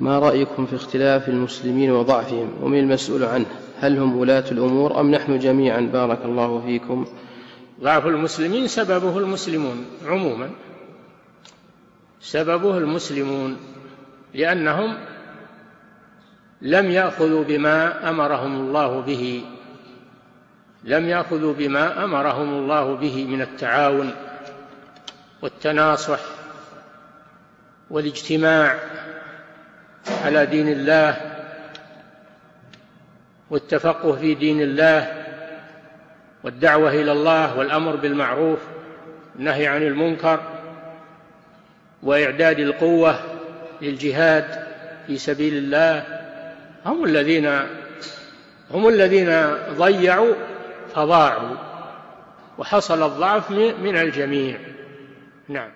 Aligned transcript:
ما 0.00 0.18
رأيكم 0.18 0.66
في 0.66 0.76
اختلاف 0.76 1.28
المسلمين 1.28 1.90
وضعفهم 1.90 2.50
ومن 2.62 2.78
المسؤول 2.78 3.24
عنه؟ 3.24 3.46
هل 3.80 3.98
هم 3.98 4.16
ولاة 4.16 4.44
الأمور 4.50 5.00
أم 5.00 5.10
نحن 5.10 5.38
جميعا 5.38 5.80
بارك 5.80 6.18
الله 6.24 6.62
فيكم؟ 6.66 7.06
ضعف 7.80 8.06
المسلمين 8.06 8.68
سببه 8.68 9.18
المسلمون 9.18 9.86
عموما. 10.06 10.50
سببه 12.20 12.78
المسلمون 12.78 13.56
لأنهم 14.34 14.96
لم 16.62 16.90
يأخذوا 16.90 17.44
بما 17.44 18.10
أمرهم 18.10 18.60
الله 18.60 19.00
به 19.00 19.44
لم 20.84 21.08
يأخذوا 21.08 21.52
بما 21.52 22.04
أمرهم 22.04 22.54
الله 22.54 22.94
به 22.94 23.24
من 23.24 23.42
التعاون 23.42 24.10
والتناصح 25.42 26.20
والاجتماع 27.90 28.78
على 30.24 30.46
دين 30.46 30.68
الله 30.68 31.16
والتفقه 33.50 34.12
في 34.16 34.34
دين 34.34 34.62
الله 34.62 35.24
والدعوة 36.44 36.90
إلى 36.90 37.12
الله 37.12 37.58
والأمر 37.58 37.96
بالمعروف 37.96 38.58
النهي 39.38 39.66
عن 39.66 39.82
المنكر 39.82 40.40
وإعداد 42.02 42.58
القوة 42.58 43.20
للجهاد 43.82 44.66
في 45.06 45.18
سبيل 45.18 45.54
الله 45.56 46.04
هم 46.86 47.04
الذين 47.04 47.60
هم 48.70 48.88
الذين 48.88 49.54
ضيعوا 49.70 50.34
فضاعوا 50.94 51.56
وحصل 52.58 53.06
الضعف 53.06 53.50
من 53.50 53.96
الجميع. 53.96 54.58
نعم. 55.48 55.70